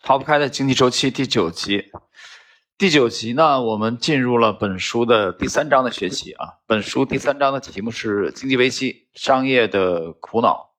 [0.00, 1.90] 逃不开的经济周期第九集，
[2.76, 6.54] 第九集呢，我们进入了本书的第三章的学习啊。
[6.66, 10.74] 本书第三章的题目是经济危机、商业的苦恼。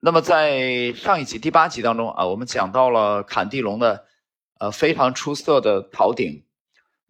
[0.00, 4.06] 那么在上一集第八集当中啊，我们讲到了坎地龙的
[4.58, 6.44] 呃非常出色的逃顶，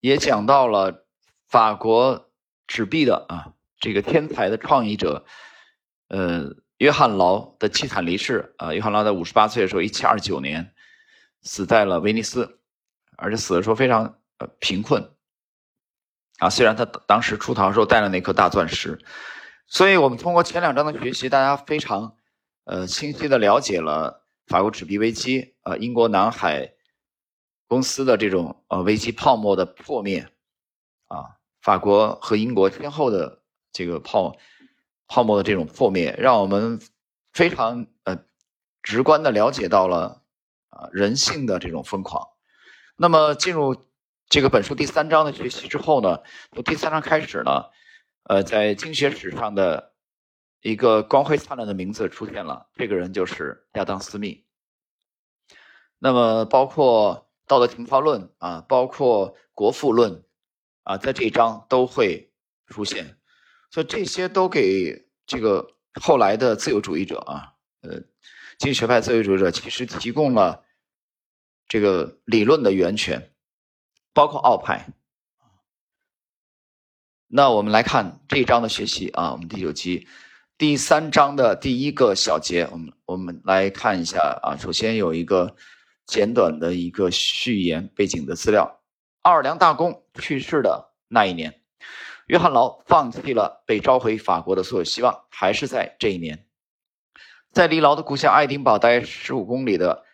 [0.00, 1.06] 也讲到了
[1.48, 2.30] 法国
[2.66, 5.24] 纸币的啊这个天才的创意者，
[6.08, 6.61] 呃。
[6.82, 8.72] 约翰劳的凄惨离世啊！
[8.74, 10.74] 约翰劳在五十八岁的时候，一七二九年
[11.42, 12.58] 死在了威尼斯，
[13.16, 15.12] 而且死的时候非常呃贫困
[16.38, 16.50] 啊。
[16.50, 18.98] 虽然他当时出逃的时候带了那颗大钻石，
[19.68, 22.16] 所以我们通过前两章的学习，大家非常
[22.64, 26.72] 呃清晰的了解了法国纸币危机呃英国南海
[27.68, 30.28] 公司的这种呃危机泡沫的破灭
[31.06, 33.40] 啊，法国和英国先后的
[33.72, 34.36] 这个泡。
[35.12, 36.80] 泡沫的这种破灭，让我们
[37.34, 38.24] 非常呃
[38.82, 40.22] 直观的了解到了
[40.70, 42.26] 啊人性的这种疯狂。
[42.96, 43.76] 那么进入
[44.30, 47.66] 这个本书第三章的学习之后呢，从第三章开始呢，
[48.22, 49.92] 呃，在经学史上的
[50.62, 54.46] 一个光辉灿烂的名字出现了，这个人就是亚当·斯密。
[55.98, 60.12] 那么包括《道德情操论》啊，包括《国富论》
[60.84, 62.32] 啊，在这一章都会
[62.66, 63.18] 出现。
[63.72, 67.94] 所以这些都给这个后来的自由主义者啊，呃，
[68.58, 70.62] 经济学派自由主义者其实提供了
[71.66, 73.32] 这个理论的源泉，
[74.12, 74.86] 包括奥派。
[77.28, 80.06] 那我们来看这一章的学习啊，我们第九集
[80.58, 84.54] 第三章的第一个小节，我们我们来看一下啊。
[84.54, 85.56] 首先有一个
[86.04, 88.82] 简短的一个序言背景的资料：
[89.22, 91.58] 奥尔良大公去世的那一年。
[92.26, 96.46] 约翰劳放弃了被召回法国的所有希望，还是在这一年，
[97.50, 100.04] 在离劳的故乡爱丁堡大约十五公里的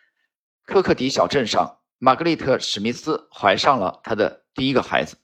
[0.65, 5.17] 科克迪小镇上，玛格丽特·史密斯怀上了她的第一个孩子。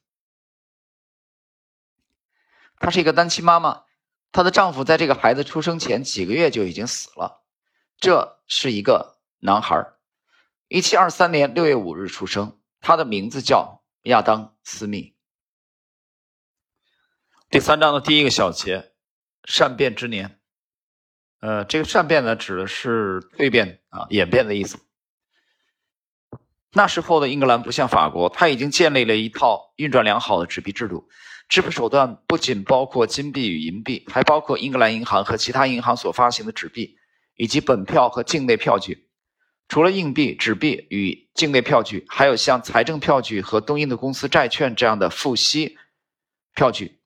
[2.80, 3.84] 她是一个单亲妈妈，
[4.32, 7.44] 她的丈夫在这个孩子出生前几个月就已经死了。
[7.98, 9.88] 这是一个男孩，
[10.68, 15.15] 一七二三年六月五日出生，他的名字叫亚当·斯密。
[17.56, 18.92] 第三章的第一个小节，
[19.46, 20.40] 善变之年。
[21.40, 24.78] 呃，这个善变呢，指的是蜕变啊、演变的意思。
[26.74, 31.08] 那时候的英格兰不像法国，它已经建立了一套运转良好的纸币制度。
[31.48, 36.98] 支付手段不仅包括金币与银币，还包括英格兰银行和其他银行所发行的纸币，
[37.38, 39.08] 以及本票和境内票据。
[39.70, 45.78] 除了硬币、纸币与境内票据，还有像财政票据和东印度公司债券这样的付息
[46.54, 47.00] 票据。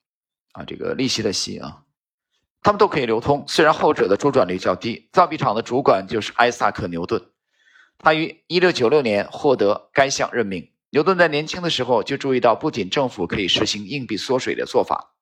[0.54, 1.84] 啊，这个利息的息啊，
[2.62, 5.08] 他们都可以流通，虽然后者的周转率较低。
[5.12, 7.24] 造币厂的主管就是艾萨克·牛顿，
[8.00, 10.72] 他于1696年获得该项任命。
[10.90, 15.14] 牛顿在年轻的时候就注意到，不仅政府可以实行硬币缩水的做法，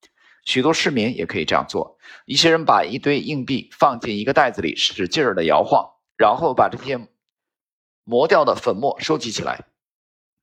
[0.46, 1.98] 许多市民也可以这样做。
[2.26, 5.86] 一些人把一堆硬币放进一个袋子里，使劲儿的摇晃，
[6.18, 7.08] 然后把这些
[8.06, 9.66] 磨掉的粉末收集起来。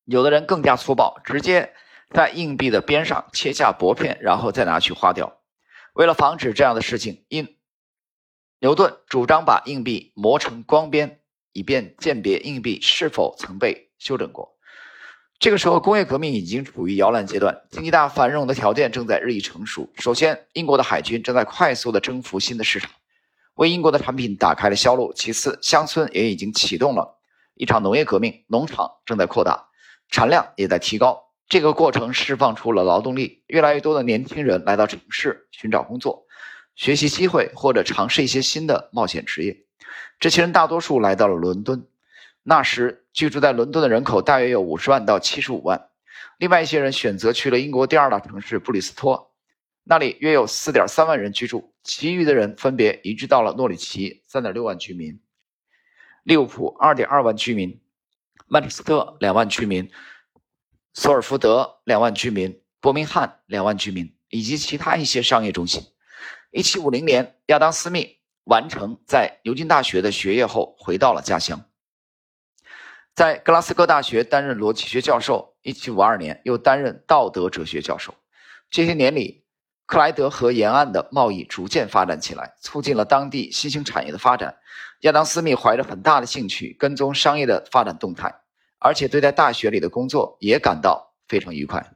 [0.05, 1.73] 有的人更加粗暴，直接。
[2.11, 5.41] 在硬币的边上切下薄片，然后再拿去花掉。
[5.95, 7.57] 为了防止这样的事情，因
[8.61, 11.21] 牛顿主张把硬币磨成光边，
[11.53, 14.57] 以便鉴别硬币是否曾被修整过。
[15.41, 19.93] 这个时候，工业革命已经处于摇篮阶段，经济大繁荣的条件正在日益成熟。
[19.97, 22.91] 首先，英国的海军正在快速的征服新的市场，
[23.55, 25.13] 为英国的产品打开了销路。
[25.13, 27.19] 其次，乡村也已经启动了
[27.55, 29.69] 一场农业革命，农场正在扩大，
[30.09, 31.21] 产量也在提高。
[31.49, 36.27] 这个过程释放出了劳动力，越来越多的年轻人来到城市寻找工作、
[36.75, 39.65] 学习机会或者尝试一些新的冒险职业。
[40.19, 41.87] 这些人大多数来到了伦敦，
[42.43, 45.89] 那时居住在伦敦的人口大约有五十万到七十五万。
[46.39, 49.33] 另外一些人选择去了英国第二大城市布里斯托，
[49.85, 51.73] 那里约有四点三万人居住。
[51.85, 55.21] 其余的人分别移居到了诺里奇（三点六万居民）、
[56.25, 57.79] 利物浦（二点二万居民）、
[58.49, 59.91] 曼彻斯特（两万居民）。
[60.97, 65.83] 索尔福德两万居民，伯明翰两万居民，以及其他一些商业中心。
[66.53, 71.65] 一七五零年，亚当·斯密完成在牛津大学的学业后，回到了家乡，
[73.13, 75.57] 在格拉斯哥大学担任逻辑学教授。
[75.63, 78.15] 一七五二年，又担任道德哲学教授。
[78.71, 79.45] 这些年里，
[79.87, 84.57] 克莱德河沿岸的贸易逐渐发展起来，促进了当地新兴产业的发展。
[85.01, 88.33] 亚当·斯密怀着很大的兴趣，跟踪商业的发展动态。
[88.85, 91.95] 而且对待大学里的工作也感到非常愉快。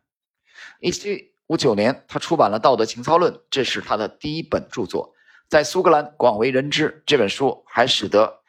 [0.81, 5.13] 一七五九年，他出版了《道德情操论》，这是他的第一本著作，
[5.51, 7.03] 在苏格兰广为人知。
[7.05, 8.41] 这本书还使得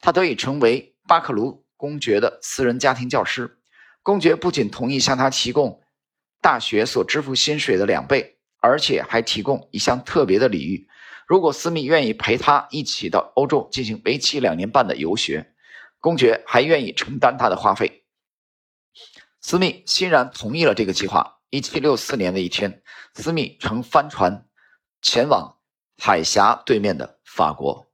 [0.00, 3.58] 他得以成为巴克卢公爵的私人家庭教师。
[4.02, 5.80] 公爵不仅同意向他提供
[6.42, 10.86] 大学所支付薪水的两倍，而且还提供一项特别的礼遇：
[11.26, 15.54] 如果斯密愿意陪他一起到欧洲进行为期两年半的游学，
[16.00, 18.04] 公爵还愿意承担他的花费。
[19.40, 21.36] 斯密欣然同意了这个计划。
[21.50, 22.82] 一七六四年的一天，
[23.14, 24.46] 斯密乘帆船
[25.00, 25.58] 前往
[25.96, 27.90] 海峡对面的法国。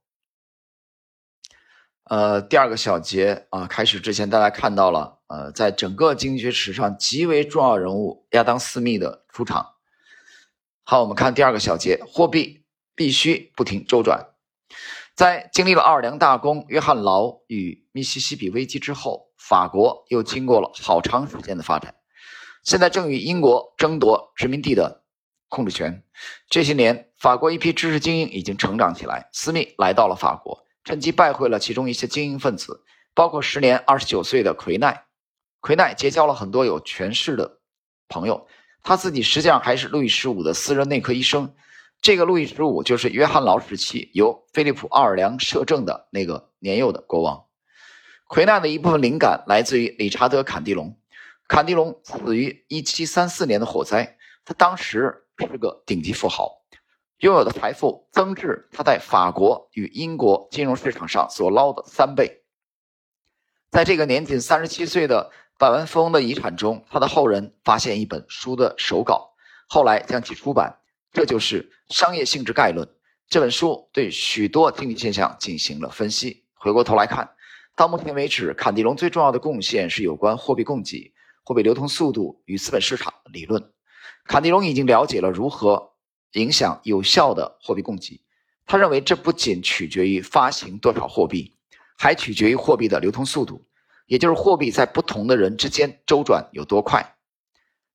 [2.03, 9.75] 呃，第二个小节啊，开始之前大家看到了，呃，在整个经济学史上极为重要人物亚当·斯密的出场。
[10.83, 14.33] 好，我们看第二个小节，货币必须不停周转。
[15.15, 21.95] 在经历了奥尔良大公、约翰劳与密西西比危机之后，法国又经过了好长时间的发展。
[22.63, 25.03] 现在正与英国争夺殖民地的
[25.47, 26.03] 控制权。
[26.49, 29.29] 这些年，法国一批知识精英已经成长起来。
[29.31, 32.83] 斯密来到了法国，趁机拜会了其中一些精英分子，
[33.13, 35.05] 包括时年二十九岁的奎奈。
[35.61, 37.59] 奎奈结交了很多有权势的
[38.09, 38.45] 朋友。
[38.83, 41.55] 他自己实际上还是路易十五的私人内科医生。
[42.05, 47.47] 这个路易十五就是约翰劳时期由菲利普·奥尔良摄政的那个年幼的国王。
[48.27, 50.99] 奎奈的一部分灵感来自于理查德·坎迪龙。
[51.47, 54.19] 坎迪龙死于1734年的火灾。
[54.45, 56.61] 他当时是个顶级富豪，
[57.21, 62.43] 拥有的财富增至他在法国与英国金融市场上所捞的三倍。
[63.71, 69.33] 在这个年仅37岁的百万富翁的遗产中，他的后人发现一本书的手稿，
[69.67, 70.77] 后来将其出版。
[71.15, 71.63] 这就是
[71.95, 72.85] 《商业性质概论》
[73.29, 76.43] 这本书对许多经济现象进行了分析。
[76.53, 77.33] 回过头来看，
[77.73, 81.13] 到目前为止，坎迪龙最重要的贡献是有关货币供给。
[81.45, 83.71] 货币流通速度与资本市场理论，
[84.25, 85.93] 卡迪龙已经了解了如何
[86.33, 88.19] 影响有效的货币供给。
[88.65, 91.55] 他认为这不仅取决于发行多少货币，
[91.97, 93.65] 还取决于货币的流通速度，
[94.07, 97.15] 也就是货币在不同的人之间周转有多快。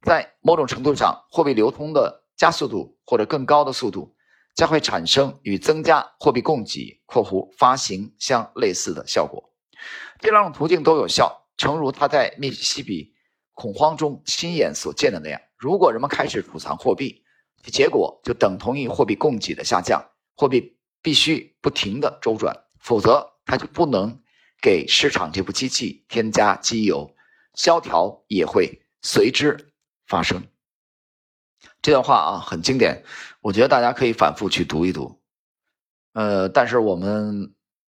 [0.00, 4.16] 在某种程度上，货币流通的加速度或者更高的速度，
[4.56, 9.52] 将会产生与增加货币供给（括弧发行）相类似的效果。
[10.20, 13.14] 这两种途径都有效，诚如他在密西西比。
[13.52, 17.22] 恐慌中亲眼所见的那样，如果人们开始储藏货币，
[17.64, 20.02] 结果就等同于货币供给的下降。
[20.34, 24.18] 货币必须不停的周转，否则它就不能
[24.62, 27.14] 给市场这部机器添加机油，
[27.52, 29.74] 萧条也会随之
[30.06, 30.42] 发生。
[31.82, 33.04] 这段话啊很经典，
[33.40, 35.20] 我觉得大家可以反复去读一读。
[36.12, 37.54] 呃，但是我们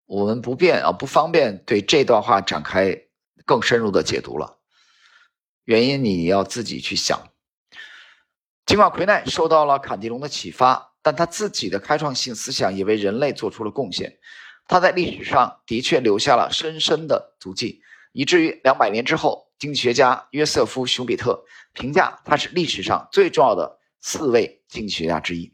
[0.05, 2.97] 我们不便啊不方便对这段话展开
[3.45, 4.59] 更深入的解读了。
[5.63, 7.29] 原因你要自己去想。
[8.65, 14.19] 尽管奎奈受到了坎迪龙的启发，但他自己的开创性思想也为人类做出了贡献。
[14.67, 17.81] 他在历史上的确留下了深深的足迹，
[18.13, 25.53] 以至于两百年之后，经济学家约瑟夫·熊彼特评价他是历史上最重要的四位经济学家之一。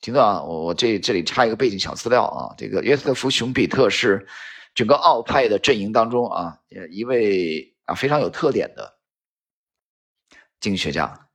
[0.00, 4.26] 听到啊，我我这这里插一个背景小资料啊，这个约瑟夫·熊彼特是
[4.74, 6.58] 整个奥派的阵营当中啊，
[6.90, 8.96] 一位啊非常有特点的。
[10.58, 11.28] 经济学家，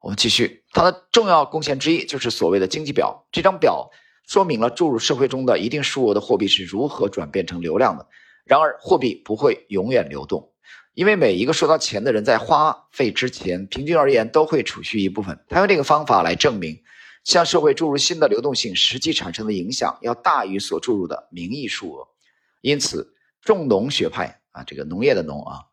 [0.00, 0.64] 我们继续。
[0.72, 3.26] 他的重要贡献之一就是所谓的经济表。
[3.32, 3.90] 这张表
[4.26, 8.06] 说明了注入社会中的一定数额的货币是如何转变成流量的。
[8.44, 10.52] 然而，货币不会永远流动，
[10.94, 15.38] 因为每一个收到钱的人在花费之前，平均而言都会储蓄一部分。
[15.48, 16.82] 他用这个方法来证明，
[17.22, 22.08] 向社会注入新的流动性实际产生的影响要大于所注入的名义数额。
[22.62, 25.66] 因此，重农学派啊，这个农业的农啊。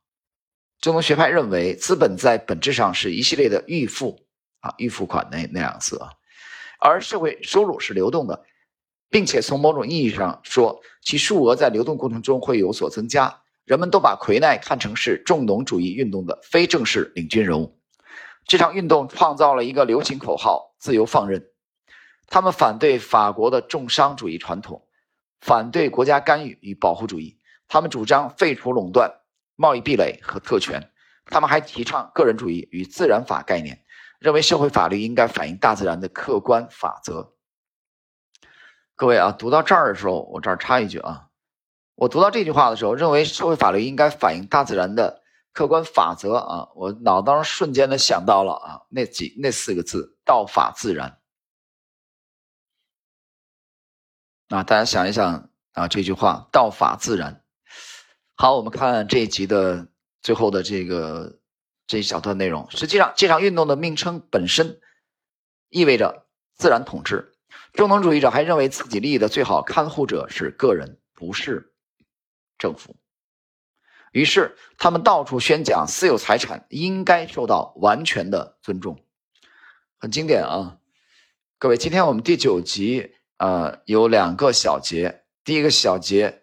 [0.82, 4.20] 重农学派认为，资本在本质上是一系列的预付
[4.60, 6.10] 啊，预付款那那两次啊，
[6.82, 8.44] 而社会收入是流动的，
[9.10, 13.40] 并且从某种意义上说，其数额在流动过程中会有所增加。
[13.66, 17.80] 人们都把奎奈看成是重农主义运动的非正式领军人物。
[18.46, 21.46] 这场运动创造了一个流行口号：自由放任。
[22.28, 24.88] 他们反对法国的重商主义传统，
[25.42, 27.40] 反对国家干预与保护主义。
[27.68, 29.20] 他们主张废除垄断。
[29.56, 30.92] 贸易壁垒和特权，
[31.28, 33.86] 他们还提倡个人主义与自然法概念，
[34.18, 37.36] 认为社会法律应该反映大自然的客观法则。
[38.96, 41.28] 各位啊，读到这儿的时候，我这儿插一句啊，
[41.96, 45.22] 我读到这句话的时候，认为社会法律应该反映大自然的
[45.52, 51.20] 客观法则啊，我脑当中瞬间的想到了啊，那几那四个字“道法自然”。
[54.50, 57.44] 啊，大家想一想啊，这句话“道法自然”。
[58.36, 59.88] 好，我们看这一集的
[60.22, 61.40] 最后的这个
[61.86, 62.68] 这一小段内容。
[62.72, 64.80] 实际上，这场运动的名称本身
[65.70, 67.36] 意味着自然统治。
[67.74, 71.73] 中农主义者还认为自己利益的最好看护者是个人，不是
[72.64, 72.96] 政府。
[74.14, 79.04] 于是他们到处宣讲私有财产应该受到完全的尊重，
[80.00, 80.78] 很经典啊！
[81.58, 86.42] 各位，今天我们第九集啊有两个小节，第一个小节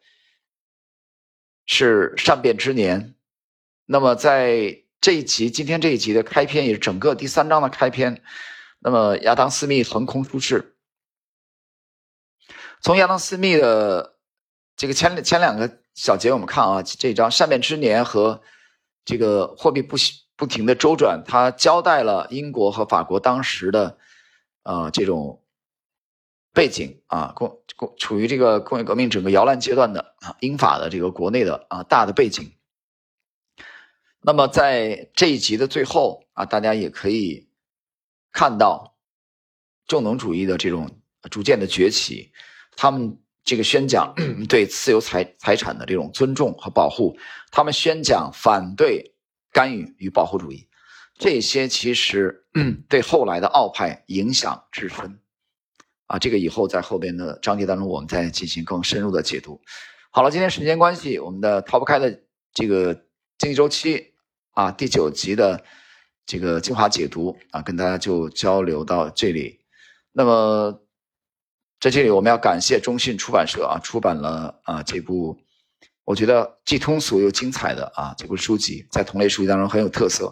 [1.64, 3.14] 是善变之年，
[3.86, 8.22] 那么在这一集，今天这一集的开篇也是整个第三章的开篇。
[8.80, 10.76] 那么亚当斯密横空出世，
[12.82, 14.18] 从亚当斯密的
[14.76, 15.78] 这个前前两个。
[16.02, 18.40] 小杰，我们看啊，这张善变之年和
[19.04, 19.98] 这个货币不
[20.34, 23.98] 不停的周转，它交代了英国和法国当时的
[24.62, 25.44] 呃这种
[26.54, 32.50] 背景啊，工工处于这个工业革命整个摇篮阶段的啊英法的这个国内的啊大的背景。
[34.22, 37.50] 那么在这一集的最后啊，大家也可以
[38.32, 38.94] 看到
[39.86, 40.98] 重农主义的这种
[41.30, 42.32] 逐渐的崛起，
[42.74, 43.20] 他们。
[43.42, 44.14] 这个宣讲
[44.48, 47.16] 对私有财财产的这种尊重和保护，
[47.50, 49.14] 他们宣讲反对
[49.50, 50.68] 干预与保护主义，
[51.18, 52.46] 这些其实
[52.88, 55.18] 对后来的奥派影响至深
[56.06, 56.18] 啊。
[56.18, 59.60] 这个以后在后边的章节当中，我们再进行更深入的解读。
[60.10, 62.94] 好了，今天时间关系，我们的逃不开的这个
[63.38, 64.12] 经济周期
[64.52, 65.64] 啊第九集的
[66.26, 69.60] 这个精华解读啊，跟大家就交流到这里。
[70.12, 70.82] 那么。
[71.80, 75.34] 在这里，我们要感谢中信出版社啊，出版了啊这部
[76.04, 80.30] 我觉得既通俗又精彩的啊这部书籍，在同类书籍当中很有特色。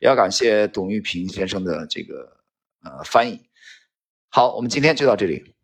[0.00, 2.38] 也要感谢董玉平先生的这个
[2.82, 3.40] 呃翻译。
[4.30, 5.55] 好，我们今天就到这里。